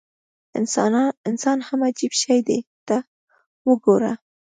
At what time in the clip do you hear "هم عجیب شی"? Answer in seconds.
1.67-2.39